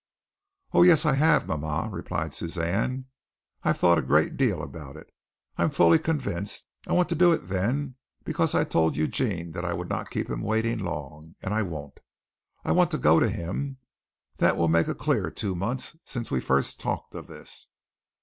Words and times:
"Oh, 0.71 0.81
yes, 0.81 1.05
I 1.05 1.13
have, 1.13 1.45
mama!" 1.45 1.87
replied 1.91 2.33
Suzanne. 2.33 3.05
"I've 3.61 3.77
thought 3.77 3.99
a 3.99 4.01
great 4.01 4.35
deal 4.35 4.63
about 4.63 4.95
it. 4.97 5.13
I'm 5.59 5.69
fully 5.69 5.99
convinced. 5.99 6.65
I 6.87 6.93
want 6.93 7.07
to 7.09 7.15
do 7.15 7.31
it 7.31 7.49
then 7.49 7.97
because 8.23 8.55
I 8.55 8.63
told 8.63 8.97
Eugene 8.97 9.51
that 9.51 9.63
I 9.63 9.73
would 9.73 9.89
not 9.89 10.09
keep 10.09 10.27
him 10.27 10.41
waiting 10.41 10.79
long; 10.79 11.35
and 11.43 11.53
I 11.53 11.61
won't. 11.61 11.99
I 12.65 12.71
want 12.71 12.89
to 12.89 12.97
go 12.97 13.19
to 13.19 13.29
him. 13.29 13.77
That 14.37 14.57
will 14.57 14.67
make 14.69 14.87
a 14.87 14.95
clear 14.95 15.29
two 15.29 15.53
months 15.53 15.95
since 16.03 16.31
we 16.31 16.41
first 16.41 16.79
talked 16.79 17.13
of 17.13 17.27
this." 17.27 17.67